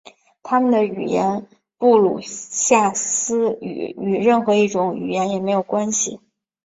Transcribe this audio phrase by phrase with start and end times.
[0.41, 1.45] 他们的语言
[1.77, 6.19] 布鲁夏斯基语与任何一种语言也没关系。